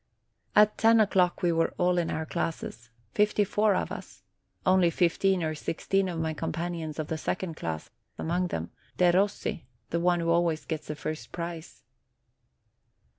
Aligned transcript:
At 0.55 0.79
ten 0.79 0.99
o'clock 0.99 1.43
we 1.43 1.51
were 1.51 1.75
all 1.77 1.99
in 1.99 2.09
our 2.09 2.25
classes: 2.25 2.89
fifty 3.13 3.43
four 3.43 3.75
of 3.75 3.91
us; 3.91 4.23
only 4.65 4.89
fifteen 4.89 5.43
or 5.43 5.53
sixteen 5.53 6.09
of 6.09 6.19
my 6.19 6.33
companions 6.33 6.97
of 6.97 7.05
the 7.05 7.19
second 7.19 7.55
class, 7.55 7.91
among 8.17 8.47
them, 8.47 8.71
Derossi, 8.97 9.67
the 9.91 9.99
one 9.99 10.19
who 10.19 10.31
always 10.31 10.65
gets 10.65 10.87
the 10.87 10.95
first 10.95 11.31
prize. 11.31 11.83